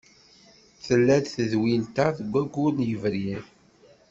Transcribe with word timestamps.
Tella-d 0.85 1.25
tedwilt-a 1.33 2.07
deg 2.17 2.27
waggur 2.31 2.73
n 2.75 2.85
yebrir. 2.89 3.43